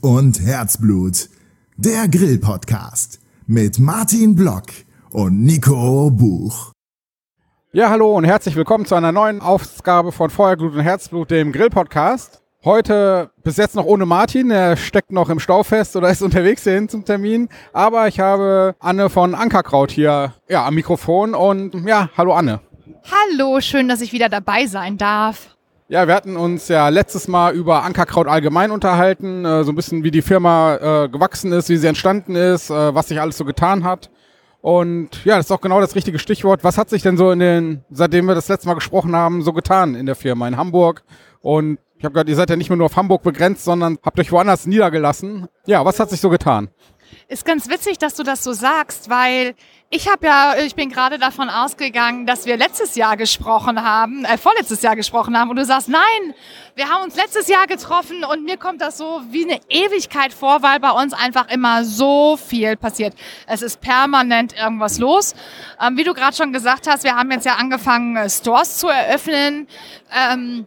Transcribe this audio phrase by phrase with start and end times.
[0.00, 1.28] Und Herzblut.
[1.76, 4.66] Der Grill-Podcast mit Martin Block
[5.10, 6.72] und Nico Buch.
[7.72, 12.42] Ja, hallo und herzlich willkommen zu einer neuen Ausgabe von Feuerglut und Herzblut, dem Grill-Podcast.
[12.64, 16.62] Heute bis jetzt noch ohne Martin, er steckt noch im Stau fest oder ist unterwegs
[16.62, 17.48] hierhin zum Termin.
[17.72, 22.60] Aber ich habe Anne von Ankerkraut hier ja, am Mikrofon und ja, hallo Anne.
[23.04, 25.51] Hallo, schön, dass ich wieder dabei sein darf.
[25.92, 30.04] Ja, wir hatten uns ja letztes Mal über Ankerkraut allgemein unterhalten, äh, so ein bisschen
[30.04, 33.44] wie die Firma äh, gewachsen ist, wie sie entstanden ist, äh, was sich alles so
[33.44, 34.08] getan hat.
[34.62, 36.64] Und ja, das ist auch genau das richtige Stichwort.
[36.64, 39.52] Was hat sich denn so in den, seitdem wir das letzte Mal gesprochen haben, so
[39.52, 41.02] getan in der Firma in Hamburg?
[41.42, 44.18] Und ich habe gehört, ihr seid ja nicht mehr nur auf Hamburg begrenzt, sondern habt
[44.18, 45.46] euch woanders niedergelassen.
[45.66, 46.70] Ja, was hat sich so getan?
[47.32, 49.54] Ist ganz witzig, dass du das so sagst, weil
[49.88, 54.36] ich habe ja, ich bin gerade davon ausgegangen, dass wir letztes Jahr gesprochen haben, äh,
[54.36, 56.34] vorletztes Jahr gesprochen haben und du sagst, nein,
[56.74, 60.62] wir haben uns letztes Jahr getroffen und mir kommt das so wie eine Ewigkeit vor,
[60.62, 63.14] weil bei uns einfach immer so viel passiert.
[63.46, 65.34] Es ist permanent irgendwas los.
[65.80, 68.88] Ähm, wie du gerade schon gesagt hast, wir haben jetzt ja angefangen, äh, Stores zu
[68.88, 69.68] eröffnen.
[70.14, 70.66] Ähm,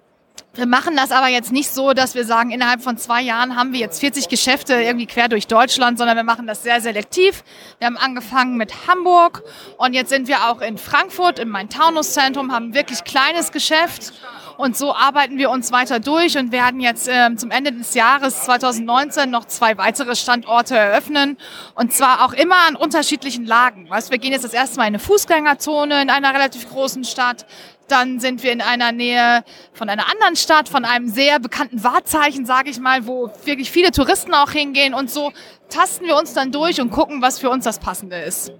[0.55, 3.73] wir machen das aber jetzt nicht so, dass wir sagen, innerhalb von zwei Jahren haben
[3.73, 7.43] wir jetzt 40 Geschäfte irgendwie quer durch Deutschland, sondern wir machen das sehr selektiv.
[7.79, 9.43] Wir haben angefangen mit Hamburg
[9.77, 14.13] und jetzt sind wir auch in Frankfurt im Main-Taunus-Zentrum, haben wirklich kleines Geschäft
[14.57, 18.43] und so arbeiten wir uns weiter durch und werden jetzt ähm, zum Ende des Jahres
[18.43, 21.37] 2019 noch zwei weitere Standorte eröffnen.
[21.75, 23.89] Und zwar auch immer an unterschiedlichen Lagen.
[23.89, 27.45] Weißt, wir gehen jetzt das erste Mal in eine Fußgängerzone in einer relativ großen Stadt.
[27.87, 32.45] Dann sind wir in einer Nähe von einer anderen Stadt, von einem sehr bekannten Wahrzeichen,
[32.45, 34.93] sage ich mal, wo wirklich viele Touristen auch hingehen.
[34.93, 35.31] Und so
[35.69, 38.51] tasten wir uns dann durch und gucken, was für uns das Passende ist.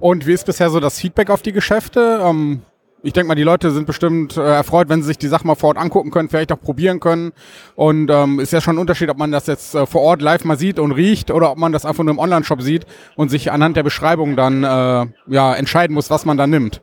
[0.00, 2.20] Und wie ist bisher so das Feedback auf die Geschäfte?
[2.24, 2.62] Ähm,
[3.02, 5.54] ich denke mal, die Leute sind bestimmt äh, erfreut, wenn sie sich die Sachen mal
[5.54, 7.32] vor Ort angucken können, vielleicht auch probieren können.
[7.76, 10.44] Und ähm, ist ja schon ein Unterschied, ob man das jetzt äh, vor Ort live
[10.44, 13.52] mal sieht und riecht oder ob man das einfach nur im Online-Shop sieht und sich
[13.52, 16.80] anhand der Beschreibung dann äh, ja entscheiden muss, was man da nimmt.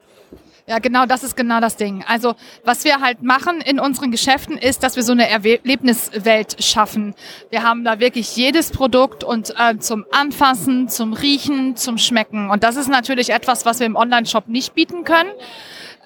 [0.68, 2.04] Ja, genau, das ist genau das Ding.
[2.08, 2.34] Also,
[2.64, 7.14] was wir halt machen in unseren Geschäften ist, dass wir so eine Erlebniswelt schaffen.
[7.52, 12.50] Wir haben da wirklich jedes Produkt und äh, zum Anfassen, zum Riechen, zum Schmecken.
[12.50, 15.30] Und das ist natürlich etwas, was wir im Online-Shop nicht bieten können.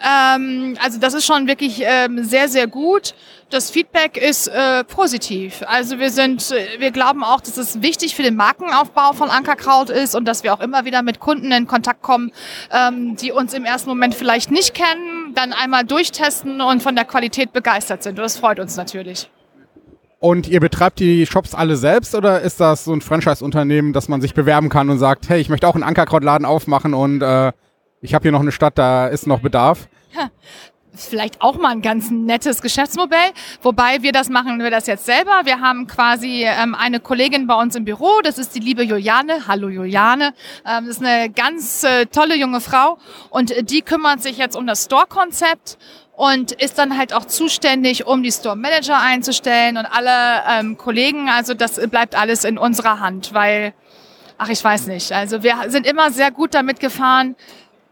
[0.02, 3.14] Ähm, also das ist schon wirklich ähm, sehr, sehr gut.
[3.50, 5.64] Das Feedback ist äh, positiv.
[5.68, 9.90] Also wir sind, äh, wir glauben auch, dass es wichtig für den Markenaufbau von Ankerkraut
[9.90, 12.32] ist und dass wir auch immer wieder mit Kunden in Kontakt kommen,
[12.72, 17.06] ähm, die uns im ersten Moment vielleicht nicht kennen, dann einmal durchtesten und von der
[17.06, 18.20] Qualität begeistert sind.
[18.20, 19.30] Und das freut uns natürlich.
[20.20, 24.20] Und ihr betreibt die Shops alle selbst oder ist das so ein Franchise-Unternehmen, dass man
[24.20, 27.54] sich bewerben kann und sagt, hey, ich möchte auch einen Ankerkrautladen aufmachen und äh,
[28.02, 29.88] ich habe hier noch eine Stadt, da ist noch Bedarf.
[30.92, 35.42] Vielleicht auch mal ein ganz nettes Geschäftsmodell, wobei wir das machen, wir das jetzt selber.
[35.46, 39.48] Wir haben quasi ähm, eine Kollegin bei uns im Büro, das ist die liebe Juliane.
[39.48, 40.34] Hallo Juliane,
[40.66, 42.98] ähm, das ist eine ganz äh, tolle junge Frau
[43.30, 45.78] und die kümmert sich jetzt um das Store-Konzept
[46.14, 51.30] und ist dann halt auch zuständig, um die Store Manager einzustellen und alle ähm, Kollegen.
[51.30, 53.74] Also das bleibt alles in unserer Hand, weil,
[54.38, 55.14] ach ich weiß nicht.
[55.14, 57.38] Also wir sind immer sehr gut damit gefahren,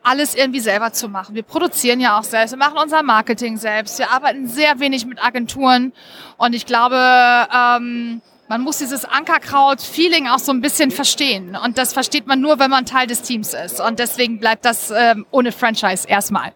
[0.03, 1.35] alles irgendwie selber zu machen.
[1.35, 5.23] Wir produzieren ja auch selbst, wir machen unser Marketing selbst, wir arbeiten sehr wenig mit
[5.23, 5.93] Agenturen
[6.37, 11.57] und ich glaube, ähm, man muss dieses Ankerkraut-Feeling auch so ein bisschen verstehen.
[11.61, 13.81] Und das versteht man nur, wenn man Teil des Teams ist.
[13.81, 16.53] Und deswegen bleibt das ähm, ohne Franchise erstmal.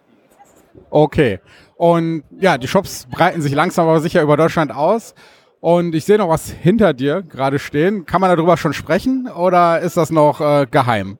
[0.88, 1.40] Okay.
[1.76, 5.14] Und ja, die Shops breiten sich langsam aber sicher über Deutschland aus.
[5.60, 8.06] Und ich sehe noch was hinter dir gerade stehen.
[8.06, 11.18] Kann man darüber schon sprechen oder ist das noch äh, geheim?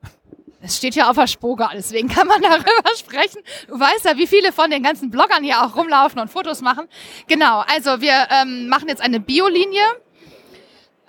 [0.65, 3.41] Es steht ja auf der Spoga, deswegen kann man darüber sprechen.
[3.67, 6.87] Du weißt ja, wie viele von den ganzen Bloggern hier auch rumlaufen und Fotos machen.
[7.27, 9.83] Genau, also wir ähm, machen jetzt eine Biolinie.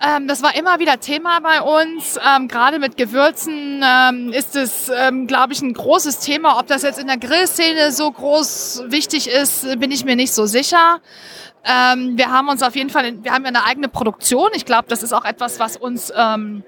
[0.01, 2.19] Ähm, das war immer wieder Thema bei uns.
[2.21, 6.59] Ähm, Gerade mit Gewürzen ähm, ist es, ähm, glaube ich, ein großes Thema.
[6.59, 10.47] Ob das jetzt in der Grillszene so groß wichtig ist, bin ich mir nicht so
[10.47, 10.99] sicher.
[11.63, 14.49] Ähm, wir haben uns auf jeden Fall, wir haben ja eine eigene Produktion.
[14.53, 16.63] Ich glaube, das ist auch etwas, was uns ähm,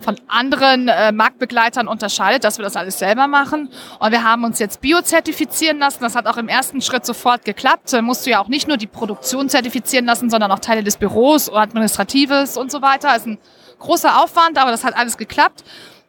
[0.00, 3.70] von anderen äh, Marktbegleitern unterscheidet, dass wir das alles selber machen.
[3.98, 6.02] Und wir haben uns jetzt biozertifizieren lassen.
[6.02, 7.92] Das hat auch im ersten Schritt sofort geklappt.
[7.92, 10.96] Da musst du ja auch nicht nur die Produktion zertifizieren lassen, sondern auch Teile des
[10.96, 13.08] Büros, Administratives und so weiter.
[13.08, 13.38] Das ist ein
[13.78, 15.64] großer Aufwand, aber das hat alles geklappt.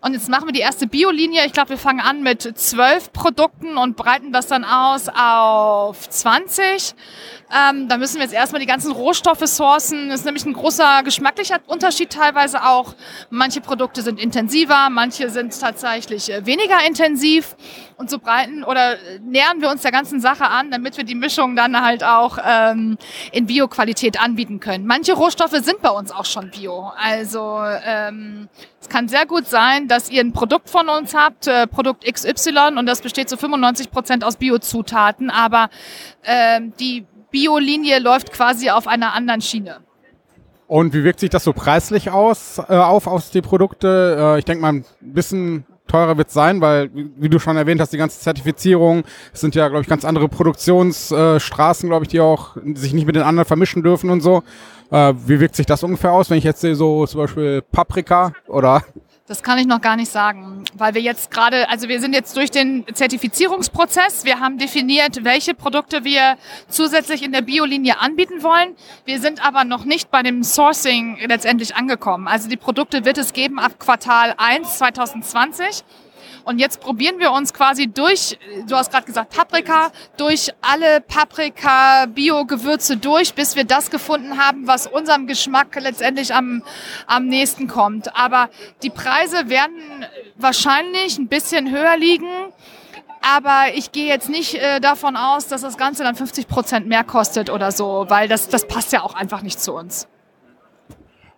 [0.06, 1.48] Und jetzt machen wir die erste Biolinie.
[1.48, 6.94] Ich glaube, wir fangen an mit zwölf Produkten und breiten das dann aus auf 20.
[7.52, 10.10] Ähm, da müssen wir jetzt erstmal die ganzen Rohstoffe sourcen.
[10.10, 12.94] Das ist nämlich ein großer geschmacklicher Unterschied teilweise auch.
[13.32, 17.56] Manche Produkte sind intensiver, manche sind tatsächlich äh, weniger intensiv.
[17.98, 21.56] Und so breiten oder nähern wir uns der ganzen Sache an, damit wir die Mischung
[21.56, 22.98] dann halt auch ähm,
[23.32, 24.86] in Bio-Qualität anbieten können.
[24.86, 26.92] Manche Rohstoffe sind bei uns auch schon Bio.
[26.98, 28.50] Also ähm,
[28.86, 32.78] es kann sehr gut sein, dass ihr ein Produkt von uns habt, äh, Produkt XY,
[32.78, 35.70] und das besteht zu 95 Prozent aus Biozutaten, aber
[36.24, 39.78] ähm, die Bio-Linie läuft quasi auf einer anderen Schiene.
[40.68, 44.36] Und wie wirkt sich das so preislich aus, äh, auf, auf die Produkte?
[44.36, 47.82] Äh, ich denke mal, ein bisschen teurer wird es sein, weil, wie du schon erwähnt
[47.82, 49.04] hast, die ganze Zertifizierung,
[49.34, 53.06] es sind ja, glaube ich, ganz andere Produktionsstraßen, äh, glaube ich, die auch sich nicht
[53.06, 54.44] mit den anderen vermischen dürfen und so.
[54.92, 58.34] Äh, wie wirkt sich das ungefähr aus, wenn ich jetzt sehe, so zum Beispiel Paprika
[58.48, 58.84] oder
[59.28, 62.38] das kann ich noch gar nicht sagen, weil wir jetzt gerade, also wir sind jetzt
[62.38, 64.24] durch den Zertifizierungsprozess.
[64.24, 66.38] Wir haben definiert, welche Produkte wir
[66.68, 68.76] zusätzlich in der Biolinie anbieten wollen.
[69.04, 72.28] Wir sind aber noch nicht bei dem Sourcing letztendlich angekommen.
[72.28, 75.84] Also die Produkte wird es geben ab Quartal 1 2020.
[76.46, 78.38] Und jetzt probieren wir uns quasi durch,
[78.68, 84.86] du hast gerade gesagt Paprika, durch alle Paprika-Bio-Gewürze durch, bis wir das gefunden haben, was
[84.86, 86.62] unserem Geschmack letztendlich am,
[87.08, 88.16] am nächsten kommt.
[88.16, 88.50] Aber
[88.84, 90.06] die Preise werden
[90.36, 92.30] wahrscheinlich ein bisschen höher liegen.
[93.22, 97.04] Aber ich gehe jetzt nicht äh, davon aus, dass das Ganze dann 50 Prozent mehr
[97.04, 100.08] kostet oder so, weil das, das passt ja auch einfach nicht zu uns.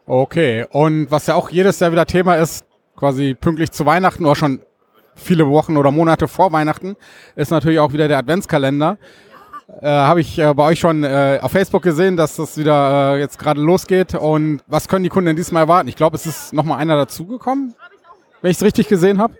[0.05, 2.65] Okay, und was ja auch jedes Jahr wieder Thema ist,
[2.97, 4.61] quasi pünktlich zu Weihnachten oder schon
[5.17, 6.95] viele Wochen oder Monate vor Weihnachten
[7.35, 8.97] ist natürlich auch wieder der Adventskalender.
[9.81, 13.19] Äh, Habe ich äh, bei euch schon äh, auf Facebook gesehen, dass das wieder äh,
[13.19, 14.15] jetzt gerade losgeht.
[14.15, 15.89] Und was können die Kunden denn diesmal erwarten?
[15.89, 17.75] Ich glaube, es ist nochmal einer dazugekommen,
[18.41, 19.33] wenn ich es richtig gesehen habe.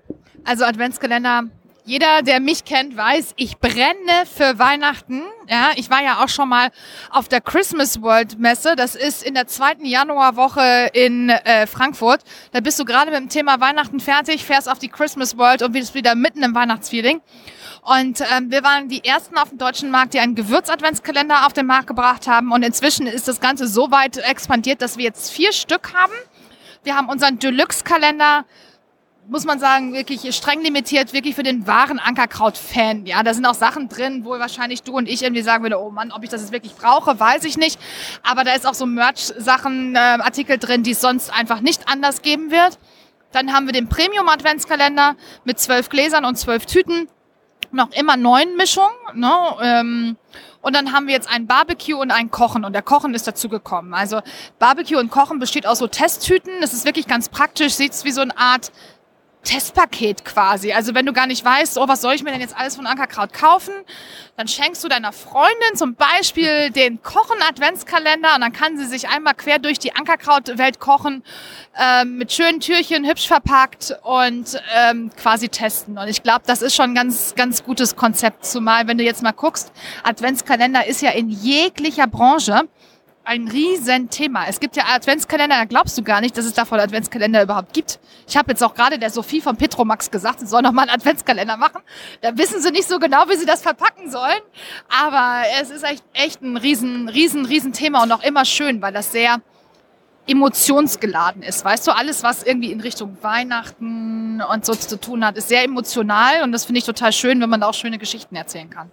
[0.43, 1.43] Also Adventskalender
[1.87, 5.23] jeder, der mich kennt, weiß, ich brenne für Weihnachten.
[5.47, 6.69] Ja, ich war ja auch schon mal
[7.09, 8.75] auf der Christmas World Messe.
[8.75, 12.23] Das ist in der zweiten Januarwoche in äh, Frankfurt.
[12.51, 15.71] Da bist du gerade mit dem Thema Weihnachten fertig, fährst auf die Christmas World und
[15.71, 17.21] bist wieder mitten im Weihnachtsfeeling.
[17.83, 21.67] Und ähm, wir waren die ersten auf dem deutschen Markt, die einen Gewürz-Adventskalender auf den
[21.67, 22.51] Markt gebracht haben.
[22.51, 26.11] Und inzwischen ist das Ganze so weit expandiert, dass wir jetzt vier Stück haben.
[26.83, 28.43] Wir haben unseren Deluxe-Kalender
[29.27, 33.05] muss man sagen, wirklich streng limitiert, wirklich für den wahren Ankerkraut-Fan.
[33.05, 35.89] Ja, da sind auch Sachen drin, wo wahrscheinlich du und ich irgendwie sagen würden, oh
[35.89, 37.79] Mann, ob ich das jetzt wirklich brauche, weiß ich nicht.
[38.23, 42.21] Aber da ist auch so Merch-Sachen, äh, Artikel drin, die es sonst einfach nicht anders
[42.21, 42.79] geben wird.
[43.33, 47.09] Dann haben wir den Premium-Adventskalender mit zwölf Gläsern und zwölf Tüten.
[47.71, 48.95] Noch immer neun Mischungen.
[49.13, 49.33] Ne?
[49.61, 50.17] Ähm,
[50.61, 52.63] und dann haben wir jetzt ein Barbecue und ein Kochen.
[52.63, 53.93] Und der Kochen ist dazu gekommen.
[53.93, 54.21] Also
[54.57, 56.61] Barbecue und Kochen besteht aus so Testtüten.
[56.61, 57.73] Das ist wirklich ganz praktisch.
[57.73, 58.71] Sieht's wie so eine Art
[59.47, 60.73] Testpaket quasi.
[60.73, 62.85] Also wenn du gar nicht weißt, oh, was soll ich mir denn jetzt alles von
[62.85, 63.73] Ankerkraut kaufen,
[64.35, 69.07] dann schenkst du deiner Freundin zum Beispiel den Kochen Adventskalender und dann kann sie sich
[69.07, 71.23] einmal quer durch die Ankerkrautwelt kochen,
[71.79, 75.97] ähm, mit schönen Türchen, hübsch verpackt und ähm, quasi testen.
[75.97, 78.45] Und ich glaube, das ist schon ein ganz, ganz gutes Konzept.
[78.45, 79.71] Zumal, wenn du jetzt mal guckst,
[80.03, 82.67] Adventskalender ist ja in jeglicher Branche
[83.27, 84.45] ein Riesenthema.
[84.47, 87.99] Es gibt ja Adventskalender, da glaubst du gar nicht, dass es davon Adventskalender überhaupt gibt.
[88.25, 90.91] Ich habe jetzt auch gerade der Sophie von Petromax gesagt, sie soll noch mal einen
[90.91, 91.81] Adventskalender machen.
[92.21, 94.39] Da wissen sie nicht so genau, wie sie das verpacken sollen.
[94.87, 98.93] Aber es ist echt, echt ein riesen, riesen, riesen Thema und auch immer schön, weil
[98.93, 99.41] das sehr
[100.25, 101.65] emotionsgeladen ist.
[101.65, 105.65] Weißt du, alles, was irgendwie in Richtung Weihnachten und so zu tun hat, ist sehr
[105.65, 108.89] emotional und das finde ich total schön, wenn man da auch schöne Geschichten erzählen kann.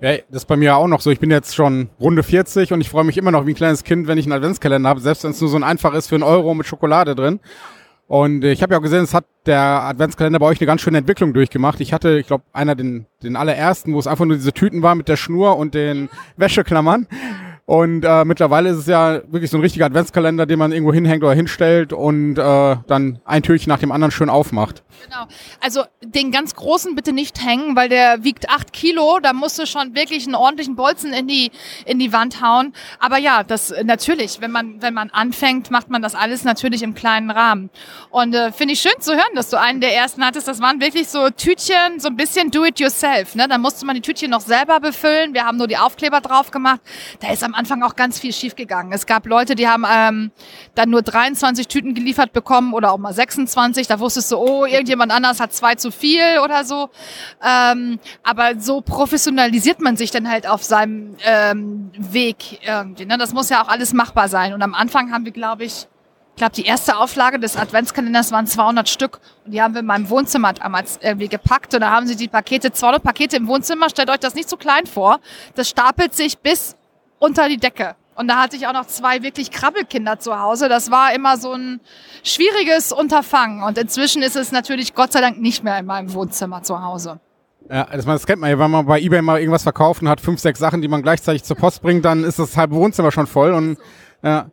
[0.00, 1.10] Ja, das ist bei mir auch noch so.
[1.10, 3.84] Ich bin jetzt schon Runde 40 und ich freue mich immer noch wie ein kleines
[3.84, 6.14] Kind, wenn ich einen Adventskalender habe, selbst wenn es nur so ein einfach ist für
[6.14, 7.38] einen Euro mit Schokolade drin.
[8.06, 10.80] Und äh, ich habe ja auch gesehen, es hat der Adventskalender bei euch eine ganz
[10.80, 11.80] schöne Entwicklung durchgemacht.
[11.80, 14.94] Ich hatte, ich glaube, einer den, den allerersten, wo es einfach nur diese Tüten war
[14.94, 17.06] mit der Schnur und den Wäscheklammern.
[17.70, 21.22] Und äh, mittlerweile ist es ja wirklich so ein richtiger Adventskalender, den man irgendwo hinhängt
[21.22, 24.82] oder hinstellt und äh, dann ein Türchen nach dem anderen schön aufmacht.
[25.04, 25.28] Genau.
[25.60, 29.20] Also den ganz großen bitte nicht hängen, weil der wiegt acht Kilo.
[29.22, 31.52] Da musst du schon wirklich einen ordentlichen Bolzen in die
[31.86, 32.72] in die Wand hauen.
[32.98, 36.94] Aber ja, das natürlich, wenn man wenn man anfängt, macht man das alles natürlich im
[36.94, 37.70] kleinen Rahmen.
[38.10, 40.48] Und äh, finde ich schön zu hören, dass du einen der ersten hattest.
[40.48, 43.36] Das waren wirklich so Tütchen, so ein bisschen do it yourself.
[43.36, 43.46] Ne?
[43.48, 45.34] Da musste man die Tütchen noch selber befüllen.
[45.34, 46.80] Wir haben nur die Aufkleber drauf gemacht.
[47.20, 48.92] Da ist am Anfang auch ganz viel schiefgegangen.
[48.92, 50.30] Es gab Leute, die haben ähm,
[50.74, 53.86] dann nur 23 Tüten geliefert bekommen oder auch mal 26.
[53.86, 56.88] Da wusstest du, oh, irgendjemand anders hat zwei zu viel oder so.
[57.44, 63.04] Ähm, aber so professionalisiert man sich dann halt auf seinem ähm, Weg irgendwie.
[63.04, 63.18] Ne?
[63.18, 64.54] Das muss ja auch alles machbar sein.
[64.54, 65.86] Und am Anfang haben wir, glaube ich,
[66.40, 70.08] glaube, die erste Auflage des Adventskalenders waren 200 Stück und die haben wir in meinem
[70.08, 74.08] Wohnzimmer damals irgendwie gepackt und da haben sie die Pakete, 200 Pakete im Wohnzimmer, stellt
[74.08, 75.20] euch das nicht zu klein vor,
[75.54, 76.76] das stapelt sich bis
[77.20, 77.94] unter die Decke.
[78.16, 80.68] Und da hatte ich auch noch zwei wirklich Krabbelkinder zu Hause.
[80.68, 81.80] Das war immer so ein
[82.24, 83.62] schwieriges Unterfangen.
[83.62, 87.20] Und inzwischen ist es natürlich Gott sei Dank nicht mehr in meinem Wohnzimmer zu Hause.
[87.70, 90.40] Ja, das, kennt man ja, wenn man bei eBay mal irgendwas verkauft und hat fünf,
[90.40, 93.54] sechs Sachen, die man gleichzeitig zur Post bringt, dann ist das halbe Wohnzimmer schon voll.
[93.54, 93.78] Und
[94.22, 94.50] ja,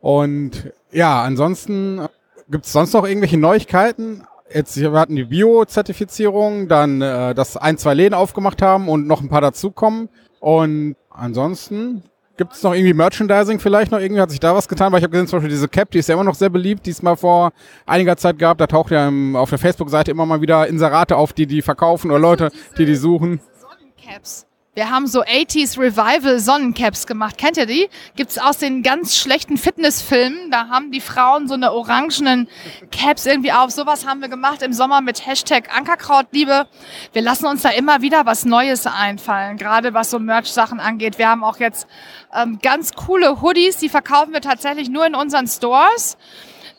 [0.00, 2.06] und ja, ansonsten
[2.50, 4.24] gibt es sonst noch irgendwelche Neuigkeiten?
[4.52, 9.20] Jetzt, wir hatten die Bio-Zertifizierung, dann äh, dass ein, zwei Läden aufgemacht haben und noch
[9.20, 10.08] ein paar dazukommen.
[10.40, 12.02] Und ansonsten
[12.36, 14.00] gibt es noch irgendwie Merchandising vielleicht noch?
[14.00, 15.98] Irgendwie hat sich da was getan, weil ich habe gesehen, zum Beispiel diese Cap, die
[15.98, 17.52] ist ja immer noch sehr beliebt, die es mal vor
[17.86, 18.58] einiger Zeit gab.
[18.58, 22.20] Da taucht ja auf der Facebook-Seite immer mal wieder Inserate auf, die die verkaufen oder
[22.20, 23.40] Leute, die die suchen.
[23.60, 24.46] Sonnencaps.
[24.80, 27.36] Wir haben so 80s Revival Sonnencaps gemacht.
[27.36, 27.90] Kennt ihr die?
[28.16, 30.50] Gibt's aus den ganz schlechten Fitnessfilmen.
[30.50, 32.48] Da haben die Frauen so eine orangenen
[32.90, 33.72] Caps irgendwie auf.
[33.72, 36.66] Sowas haben wir gemacht im Sommer mit Hashtag Ankerkrautliebe.
[37.12, 39.58] Wir lassen uns da immer wieder was Neues einfallen.
[39.58, 41.18] Gerade was so Merch-Sachen angeht.
[41.18, 41.86] Wir haben auch jetzt
[42.34, 43.76] ähm, ganz coole Hoodies.
[43.76, 46.16] Die verkaufen wir tatsächlich nur in unseren Stores.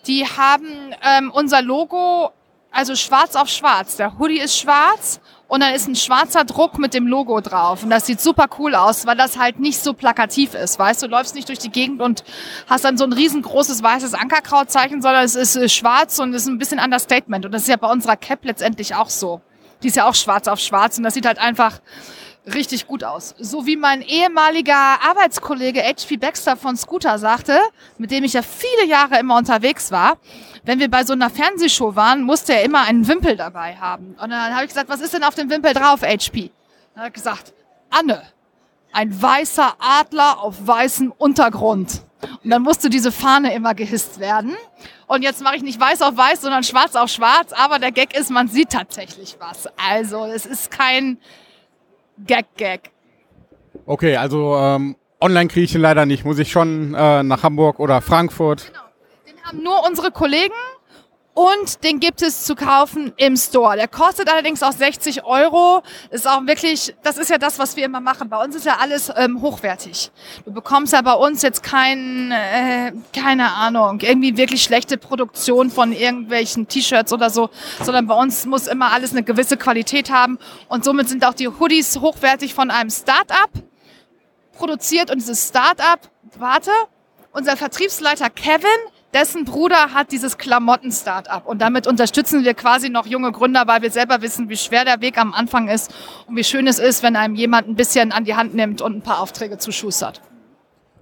[0.08, 2.32] Die haben ähm, unser Logo,
[2.72, 3.96] also schwarz auf schwarz.
[3.98, 7.84] Der Hoodie ist schwarz und dann ist ein schwarzer Druck mit dem Logo drauf.
[7.84, 10.80] Und das sieht super cool aus, weil das halt nicht so plakativ ist.
[10.80, 12.24] Weißt du, läufst nicht durch die Gegend und
[12.70, 16.58] hast dann so ein riesengroßes weißes Ankerkrautzeichen, sondern es ist äh, schwarz und ist ein
[16.58, 17.46] bisschen Understatement.
[17.46, 19.42] Und das ist ja bei unserer Cap letztendlich auch so.
[19.84, 21.82] Die ist ja auch schwarz auf schwarz und das sieht halt einfach
[22.46, 23.36] richtig gut aus.
[23.38, 27.60] So wie mein ehemaliger Arbeitskollege HP Baxter von Scooter sagte,
[27.98, 30.18] mit dem ich ja viele Jahre immer unterwegs war,
[30.64, 34.16] wenn wir bei so einer Fernsehshow waren, musste er immer einen Wimpel dabei haben.
[34.22, 36.52] Und dann habe ich gesagt, was ist denn auf dem Wimpel drauf, HP?
[36.94, 37.54] Dann hat er gesagt,
[37.90, 38.24] Anne,
[38.92, 42.02] ein weißer Adler auf weißem Untergrund.
[42.44, 44.56] Und dann musste diese Fahne immer gehisst werden.
[45.08, 47.52] Und jetzt mache ich nicht weiß auf weiß, sondern schwarz auf schwarz.
[47.54, 49.68] Aber der Gag ist, man sieht tatsächlich was.
[49.78, 51.18] Also es ist kein
[52.26, 52.92] Gag-Gag.
[53.86, 56.26] Okay, also ähm, online kriege ich ihn leider nicht.
[56.26, 58.68] Muss ich schon äh, nach Hamburg oder Frankfurt.
[58.68, 58.80] Genau.
[59.28, 60.54] Den haben nur unsere Kollegen
[61.34, 63.78] und den gibt es zu kaufen im Store.
[63.78, 65.82] Der kostet allerdings auch 60 Euro.
[66.10, 68.28] Ist auch wirklich, das ist ja das, was wir immer machen.
[68.28, 70.12] Bei uns ist ja alles ähm, hochwertig.
[70.44, 75.94] Du bekommst ja bei uns jetzt kein, äh, keine Ahnung, irgendwie wirklich schlechte Produktion von
[75.94, 77.50] irgendwelchen T-Shirts oder so,
[77.82, 80.38] sondern bei uns muss immer alles eine gewisse Qualität haben.
[80.68, 83.52] Und somit sind auch die Hoodies hochwertig von einem Start-up
[84.52, 85.10] produziert.
[85.10, 86.72] Und dieses Start-up, warte,
[87.32, 88.68] unser Vertriebsleiter Kevin,
[89.14, 93.92] dessen Bruder hat dieses Klamotten-Startup und damit unterstützen wir quasi noch junge Gründer, weil wir
[93.92, 95.94] selber wissen, wie schwer der Weg am Anfang ist
[96.28, 98.98] und wie schön es ist, wenn einem jemand ein bisschen an die Hand nimmt und
[98.98, 100.22] ein paar Aufträge zuschustert.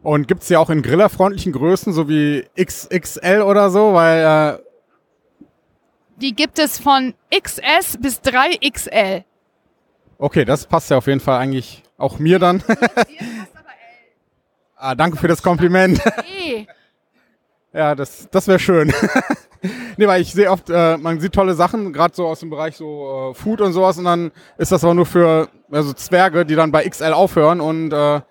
[0.01, 4.69] Und gibt's ja auch in grillerfreundlichen Größen, so wie XXL oder so, weil äh
[6.21, 9.23] die gibt es von XS bis 3XL.
[10.17, 12.61] Okay, das passt ja auf jeden Fall eigentlich auch mir dann.
[14.75, 16.01] ah, danke für das Kompliment.
[16.29, 16.67] Nee.
[17.73, 18.91] Ja, das, das wäre schön.
[19.97, 22.75] nee, weil ich sehe oft, äh, man sieht tolle Sachen, gerade so aus dem Bereich
[22.75, 26.55] so äh, Food und sowas, und dann ist das aber nur für also Zwerge, die
[26.55, 28.21] dann bei XL aufhören und äh,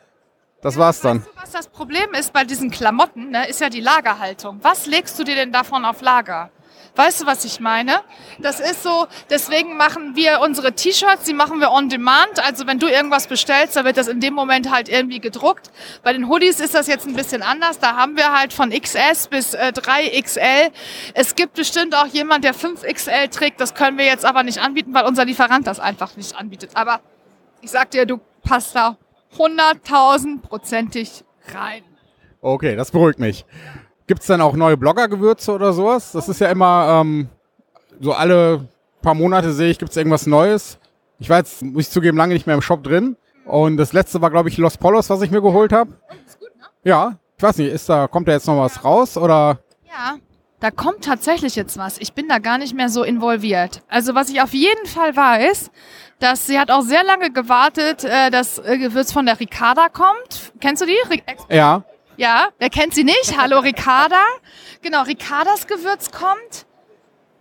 [0.60, 1.18] das ja, war's dann.
[1.18, 4.58] Weißt du, was das Problem ist bei diesen Klamotten, ne, ist ja die Lagerhaltung.
[4.62, 6.50] Was legst du dir denn davon auf Lager?
[6.98, 8.00] Weißt du, was ich meine?
[8.40, 12.44] Das ist so, deswegen machen wir unsere T-Shirts, die machen wir on demand.
[12.44, 15.70] Also wenn du irgendwas bestellst, dann wird das in dem Moment halt irgendwie gedruckt.
[16.02, 17.78] Bei den Hoodies ist das jetzt ein bisschen anders.
[17.78, 20.72] Da haben wir halt von XS bis äh, 3XL.
[21.14, 23.60] Es gibt bestimmt auch jemand, der 5XL trägt.
[23.60, 26.70] Das können wir jetzt aber nicht anbieten, weil unser Lieferant das einfach nicht anbietet.
[26.74, 26.98] Aber
[27.60, 28.96] ich sag dir, du passt da
[29.38, 31.22] hunderttausendprozentig
[31.54, 31.84] rein.
[32.40, 33.44] Okay, das beruhigt mich.
[34.08, 36.12] Gibt es dann auch neue Blogger-Gewürze oder sowas?
[36.12, 37.28] Das ist ja immer ähm,
[38.00, 38.66] so alle
[39.02, 40.78] paar Monate sehe ich, gibt es irgendwas Neues.
[41.18, 43.16] Ich war jetzt, muss ich zugeben, lange nicht mehr im Shop drin.
[43.44, 45.92] Und das letzte war, glaube ich, Los Polos, was ich mir geholt habe.
[46.26, 46.64] Ist gut, ne?
[46.84, 49.58] Ja, ich weiß nicht, ist da, kommt da jetzt noch was raus oder?
[49.86, 50.16] Ja,
[50.60, 51.98] da kommt tatsächlich jetzt was.
[51.98, 53.82] Ich bin da gar nicht mehr so involviert.
[53.88, 55.70] Also was ich auf jeden Fall weiß,
[56.18, 60.52] dass sie hat auch sehr lange gewartet, äh, dass äh, Gewürz von der Ricarda kommt.
[60.60, 60.96] Kennst du die?
[61.50, 61.84] Ja.
[62.18, 63.38] Ja, wer kennt sie nicht?
[63.38, 64.24] Hallo Ricarda.
[64.82, 66.66] Genau, Ricardas Gewürz kommt.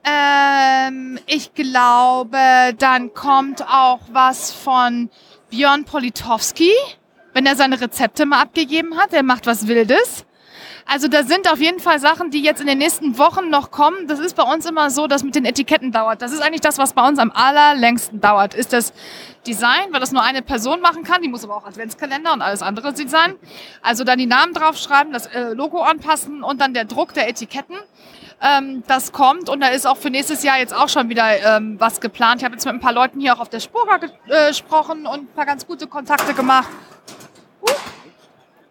[0.03, 2.37] Ähm, ich glaube,
[2.77, 5.09] dann kommt auch was von
[5.49, 6.69] Björn Politowski,
[7.33, 9.13] wenn er seine Rezepte mal abgegeben hat.
[9.13, 10.26] Er macht was Wildes.
[10.89, 14.07] Also da sind auf jeden Fall Sachen, die jetzt in den nächsten Wochen noch kommen.
[14.07, 16.21] Das ist bei uns immer so, dass mit den Etiketten dauert.
[16.21, 18.53] Das ist eigentlich das, was bei uns am allerlängsten dauert.
[18.53, 18.93] Ist das
[19.45, 21.21] Design, weil das nur eine Person machen kann.
[21.21, 23.35] Die muss aber auch Adventskalender und alles andere sein.
[23.81, 27.75] Also dann die Namen draufschreiben, das äh, Logo anpassen und dann der Druck der Etiketten.
[28.41, 31.75] Ähm, das kommt und da ist auch für nächstes Jahr jetzt auch schon wieder ähm,
[31.79, 32.41] was geplant.
[32.41, 33.85] Ich habe jetzt mit ein paar Leuten hier auch auf der Spur
[34.27, 36.69] äh, gesprochen und ein paar ganz gute Kontakte gemacht.
[37.61, 37.96] Uh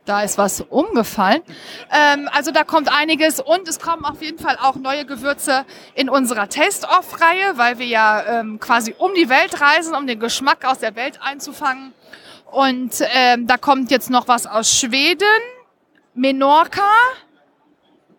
[0.07, 1.43] da ist was umgefallen.
[1.91, 6.09] Ähm, also da kommt einiges und es kommen auf jeden Fall auch neue Gewürze in
[6.09, 10.79] unserer Taste-Off-Reihe, weil wir ja ähm, quasi um die Welt reisen, um den Geschmack aus
[10.79, 11.93] der Welt einzufangen.
[12.51, 15.27] Und ähm, da kommt jetzt noch was aus Schweden,
[16.15, 16.89] Menorca,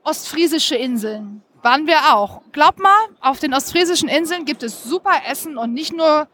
[0.04, 1.42] ostfriesische Inseln.
[1.64, 2.42] Waren wir auch.
[2.52, 6.28] Glaub mal, auf den ostfriesischen Inseln gibt es super Essen und nicht nur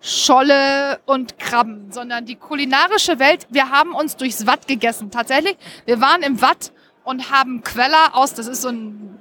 [0.00, 3.46] Scholle und Krabben, sondern die kulinarische Welt.
[3.50, 5.10] Wir haben uns durchs Watt gegessen.
[5.10, 6.72] Tatsächlich, wir waren im Watt
[7.04, 9.18] und haben Queller aus, das ist so ein,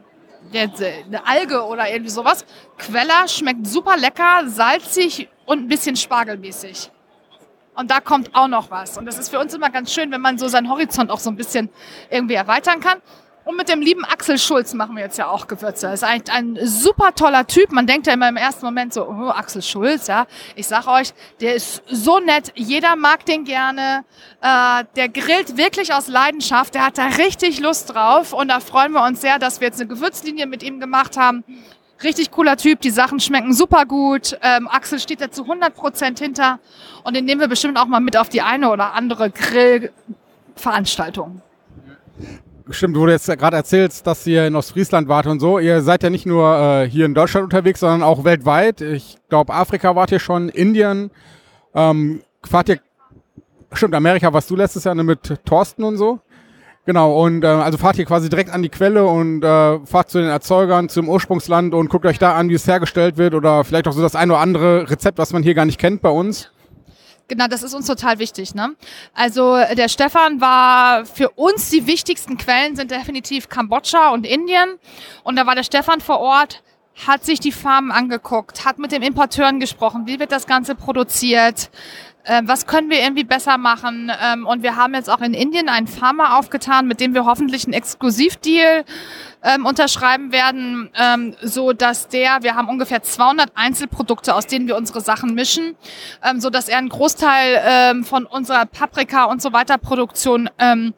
[0.54, 2.46] eine Alge oder irgendwie sowas.
[2.78, 6.92] Queller schmeckt super lecker, salzig und ein bisschen spargelmäßig.
[7.76, 8.98] Und da kommt auch noch was.
[8.98, 11.30] Und das ist für uns immer ganz schön, wenn man so seinen Horizont auch so
[11.30, 11.70] ein bisschen
[12.10, 13.02] irgendwie erweitern kann.
[13.48, 15.88] Und mit dem lieben Axel Schulz machen wir jetzt ja auch Gewürze.
[15.88, 17.72] Ist eigentlich ein super toller Typ.
[17.72, 20.28] Man denkt ja immer im ersten Moment so, oh, Axel Schulz, ja.
[20.58, 22.52] Ich sag euch, der ist so nett.
[22.56, 24.04] Jeder mag den gerne.
[24.42, 26.76] Äh, der grillt wirklich aus Leidenschaft.
[26.76, 28.34] Der hat da richtig Lust drauf.
[28.34, 31.46] Und da freuen wir uns sehr, dass wir jetzt eine Gewürzlinie mit ihm gemacht haben.
[32.04, 34.38] Richtig cooler Typ, die Sachen schmecken super gut.
[34.42, 36.60] Ähm, Axel steht da zu 100 Prozent hinter
[37.06, 41.42] und den nehmen wir bestimmt auch mal mit auf die eine oder andere Grillveranstaltung
[42.70, 45.60] stimmt, wo du jetzt gerade erzählst, dass ihr in Ostfriesland wart und so.
[45.60, 48.82] Ihr seid ja nicht nur äh, hier in Deutschland unterwegs, sondern auch weltweit.
[48.82, 51.12] Ich glaube, Afrika wart ihr schon, Indien.
[51.74, 52.80] Ähm, fahrt ihr,
[53.74, 56.20] stimmt, Amerika warst du letztes Jahr ne, mit Thorsten und so.
[56.86, 60.20] Genau, und äh, also fahrt ihr quasi direkt an die Quelle und äh, fahrt zu
[60.20, 63.90] den Erzeugern, zum Ursprungsland und guckt euch da an, wie es hergestellt wird oder vielleicht
[63.90, 66.50] auch so das eine oder andere Rezept, was man hier gar nicht kennt bei uns.
[67.28, 68.56] Genau, das ist uns total wichtig.
[68.56, 68.76] Ne?
[69.14, 74.80] Also der Stefan war für uns die wichtigsten Quellen sind definitiv Kambodscha und Indien.
[75.24, 76.64] Und da war der Stefan vor Ort,
[77.06, 81.70] hat sich die Farmen angeguckt, hat mit dem Importeuren gesprochen, wie wird das Ganze produziert,
[82.28, 84.12] ähm, was können wir irgendwie besser machen.
[84.22, 87.66] Ähm, und wir haben jetzt auch in Indien einen Farmer aufgetan, mit dem wir hoffentlich
[87.66, 88.84] einen Exklusivdeal
[89.44, 94.76] ähm, unterschreiben werden, ähm, so dass der, wir haben ungefähr 200 Einzelprodukte, aus denen wir
[94.76, 95.76] unsere Sachen mischen,
[96.24, 100.94] ähm, so dass er einen Großteil ähm, von unserer Paprika und so weiter Produktion ähm,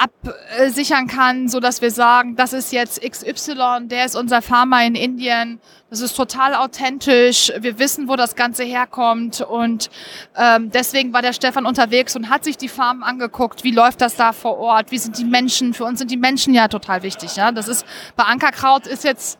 [0.00, 4.94] absichern kann, so dass wir sagen, das ist jetzt XY, der ist unser Farmer in
[4.94, 5.60] Indien,
[5.90, 9.40] das ist total authentisch, wir wissen, wo das Ganze herkommt.
[9.40, 9.90] Und
[10.36, 14.14] ähm, deswegen war der Stefan unterwegs und hat sich die Farmen angeguckt, wie läuft das
[14.14, 17.36] da vor Ort, wie sind die Menschen, für uns sind die Menschen ja total wichtig,
[17.36, 17.84] ja, das ist,
[18.16, 19.39] bei Ankerkraut ist jetzt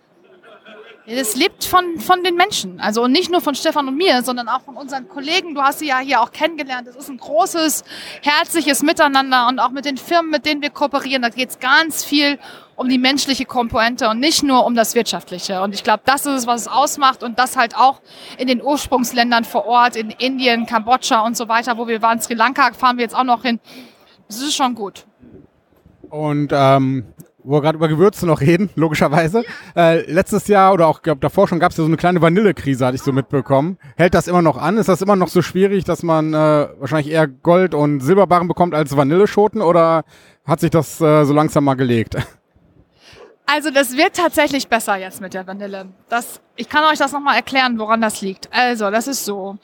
[1.18, 2.80] es lebt von, von den Menschen.
[2.80, 5.54] Also nicht nur von Stefan und mir, sondern auch von unseren Kollegen.
[5.54, 6.86] Du hast sie ja hier auch kennengelernt.
[6.86, 7.84] Es ist ein großes,
[8.22, 11.22] herzliches Miteinander und auch mit den Firmen, mit denen wir kooperieren.
[11.22, 12.38] Da geht es ganz viel
[12.76, 15.60] um die menschliche Komponente und nicht nur um das Wirtschaftliche.
[15.62, 18.00] Und ich glaube, das ist es, was es ausmacht und das halt auch
[18.38, 22.34] in den Ursprungsländern vor Ort, in Indien, Kambodscha und so weiter, wo wir waren, Sri
[22.34, 23.60] Lanka fahren wir jetzt auch noch hin.
[24.28, 25.04] Das ist schon gut.
[26.08, 27.04] Und ähm,
[27.44, 29.44] wo wir gerade über Gewürze noch reden, logischerweise.
[29.76, 32.86] Äh, letztes Jahr oder auch glaub, davor schon gab es ja so eine kleine Vanillekrise,
[32.86, 33.78] hatte ich so mitbekommen.
[33.96, 34.76] Hält das immer noch an?
[34.78, 38.74] Ist das immer noch so schwierig, dass man äh, wahrscheinlich eher Gold- und Silberbarren bekommt
[38.74, 40.04] als Vanilleschoten oder
[40.44, 42.16] hat sich das äh, so langsam mal gelegt?
[43.52, 45.86] Also das wird tatsächlich besser jetzt mit der Vanille.
[46.08, 48.48] Das, ich kann euch das nochmal erklären, woran das liegt.
[48.52, 49.58] Also, das ist so.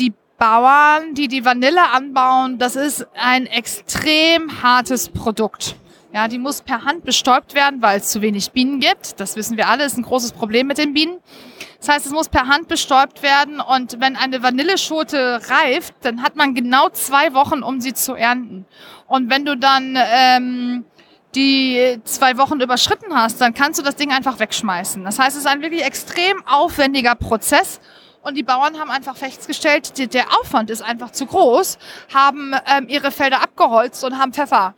[0.00, 5.76] Die Bauern, die die Vanille anbauen, das ist ein extrem hartes Produkt.
[6.10, 9.20] Ja, die muss per Hand bestäubt werden, weil es zu wenig Bienen gibt.
[9.20, 11.18] Das wissen wir alle, ist ein großes Problem mit den Bienen.
[11.80, 16.34] Das heißt, es muss per Hand bestäubt werden und wenn eine Vanilleschote reift, dann hat
[16.34, 18.64] man genau zwei Wochen, um sie zu ernten.
[19.06, 20.84] Und wenn du dann ähm,
[21.34, 25.04] die zwei Wochen überschritten hast, dann kannst du das Ding einfach wegschmeißen.
[25.04, 27.80] Das heißt, es ist ein wirklich extrem aufwendiger Prozess.
[28.22, 31.78] Und die Bauern haben einfach festgestellt, der Aufwand ist einfach zu groß,
[32.12, 34.74] haben ähm, ihre Felder abgeholzt und haben Pfeffer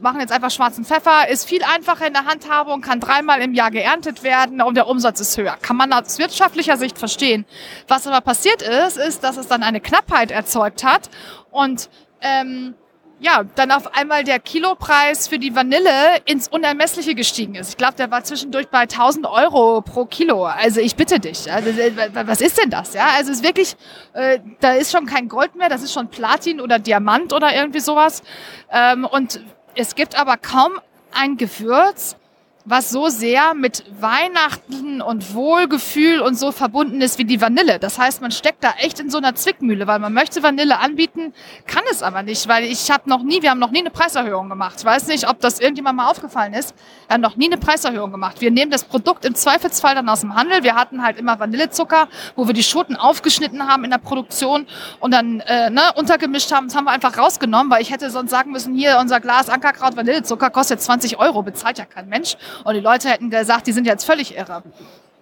[0.00, 3.70] machen jetzt einfach schwarzen Pfeffer, ist viel einfacher in der Handhabung, kann dreimal im Jahr
[3.70, 5.56] geerntet werden und der Umsatz ist höher.
[5.60, 7.44] Kann man aus wirtschaftlicher Sicht verstehen.
[7.88, 11.10] Was aber passiert ist, ist, dass es dann eine Knappheit erzeugt hat
[11.50, 11.90] und
[12.20, 12.74] ähm,
[13.22, 17.70] ja, dann auf einmal der Kilopreis für die Vanille ins Unermessliche gestiegen ist.
[17.70, 20.44] Ich glaube, der war zwischendurch bei 1000 Euro pro Kilo.
[20.44, 21.50] Also ich bitte dich.
[21.50, 22.94] Also, äh, was ist denn das?
[22.94, 23.76] Ja, also es ist wirklich,
[24.12, 27.78] äh, da ist schon kein Gold mehr, das ist schon Platin oder Diamant oder irgendwie
[27.78, 28.24] sowas.
[28.72, 29.40] Ähm, und
[29.74, 30.72] es gibt aber kaum
[31.12, 32.16] ein Gewürz,
[32.64, 37.78] was so sehr mit Weihnachten und Wohlgefühl und so verbunden ist wie die Vanille.
[37.78, 41.34] Das heißt, man steckt da echt in so einer Zwickmühle, weil man möchte Vanille anbieten,
[41.66, 44.48] kann es aber nicht, weil ich habe noch nie, wir haben noch nie eine Preiserhöhung
[44.48, 44.76] gemacht.
[44.78, 46.74] Ich weiß nicht, ob das irgendjemand mal aufgefallen ist.
[47.08, 48.40] Wir haben noch nie eine Preiserhöhung gemacht.
[48.40, 50.62] Wir nehmen das Produkt im Zweifelsfall dann aus dem Handel.
[50.62, 54.66] Wir hatten halt immer Vanillezucker, wo wir die Schoten aufgeschnitten haben in der Produktion
[55.00, 56.68] und dann äh, ne, untergemischt haben.
[56.68, 59.96] Das haben wir einfach rausgenommen, weil ich hätte sonst sagen müssen, hier unser Glas Ankerkraut
[59.96, 62.36] Vanillezucker kostet 20 Euro, bezahlt ja kein Mensch.
[62.64, 64.62] Und die Leute hätten gesagt, die sind jetzt völlig irre.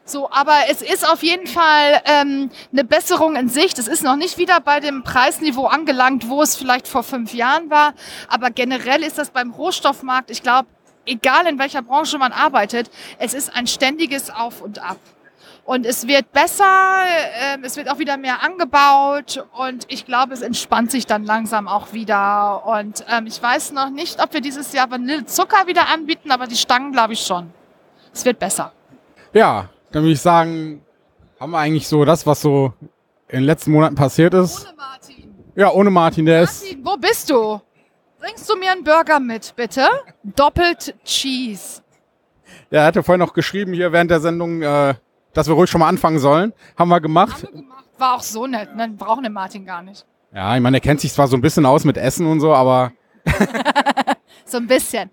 [0.05, 3.79] So, aber es ist auf jeden Fall ähm, eine Besserung in Sicht.
[3.79, 7.71] Es ist noch nicht wieder bei dem Preisniveau angelangt, wo es vielleicht vor fünf Jahren
[7.71, 7.95] war.
[8.29, 10.69] Aber generell ist das beim Rohstoffmarkt, ich glaube,
[11.07, 14.99] egal in welcher Branche man arbeitet, es ist ein ständiges Auf und Ab.
[15.65, 20.43] Und es wird besser, äh, es wird auch wieder mehr angebaut und ich glaube, es
[20.43, 22.67] entspannt sich dann langsam auch wieder.
[22.67, 26.57] Und ähm, ich weiß noch nicht, ob wir dieses Jahr Vanillezucker wieder anbieten, aber die
[26.57, 27.51] Stangen glaube ich schon.
[28.13, 28.73] Es wird besser.
[29.33, 30.83] Ja, dann würde ich sagen,
[31.39, 32.73] haben wir eigentlich so das, was so
[33.29, 34.67] in den letzten Monaten passiert ist.
[34.67, 35.35] Ohne Martin.
[35.55, 36.63] Ja, ohne Martin, der ist.
[36.63, 37.61] Martin, wo bist du?
[38.19, 39.87] Bringst du mir einen Burger mit, bitte?
[40.23, 41.81] Doppelt Cheese.
[42.71, 44.95] Ja, er hatte vorhin noch geschrieben hier während der Sendung, äh,
[45.33, 46.53] dass wir ruhig schon mal anfangen sollen.
[46.79, 47.43] Haben wir gemacht.
[47.45, 47.85] Haben wir gemacht.
[47.99, 48.75] War auch so nett.
[48.77, 48.89] Ne?
[48.89, 50.05] Wir brauchen den Martin gar nicht.
[50.33, 52.55] Ja, ich meine, er kennt sich zwar so ein bisschen aus mit Essen und so,
[52.55, 52.93] aber
[54.45, 55.11] So ein bisschen.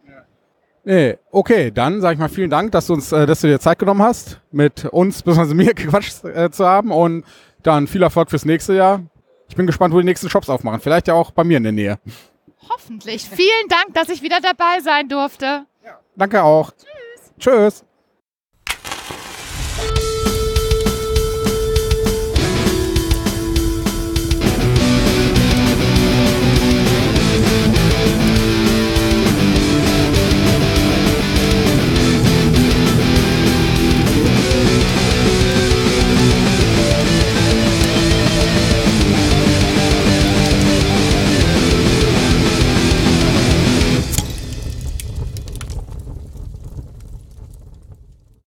[0.84, 3.60] nee, okay, dann sage ich mal vielen Dank, dass du uns, äh, dass du dir
[3.60, 5.54] Zeit genommen hast, mit uns bzw.
[5.54, 7.26] mir gequatscht äh, zu haben und
[7.64, 9.02] dann viel Erfolg fürs nächste Jahr.
[9.50, 10.80] Ich bin gespannt, wo die nächsten Shops aufmachen.
[10.80, 12.00] Vielleicht ja auch bei mir in der Nähe.
[12.70, 13.30] Hoffentlich.
[13.30, 15.66] Vielen Dank, dass ich wieder dabei sein durfte.
[16.16, 16.72] Danke auch.
[16.72, 17.34] Tschüss.
[17.40, 17.86] Tschüss.